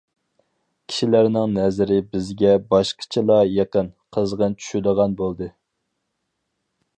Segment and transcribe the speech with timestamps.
[0.93, 5.51] كىشىلەرنىڭ نەزىرى بىزگە باشقىچىلا يېقىن، قىزغىن چۈشىدىغان بولدى.